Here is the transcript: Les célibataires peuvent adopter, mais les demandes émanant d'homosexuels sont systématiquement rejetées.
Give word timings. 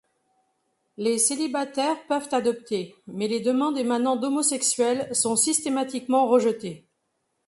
Les 0.97 1.19
célibataires 1.19 2.07
peuvent 2.07 2.29
adopter, 2.31 2.95
mais 3.05 3.27
les 3.27 3.39
demandes 3.39 3.77
émanant 3.77 4.15
d'homosexuels 4.15 5.07
sont 5.13 5.35
systématiquement 5.35 6.27
rejetées. 6.27 6.87